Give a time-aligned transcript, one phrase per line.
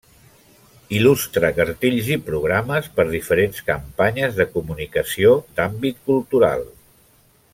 [0.99, 6.69] Il·lustra cartells i programes per diferents campanyes de comunicació d’àmbit cultural.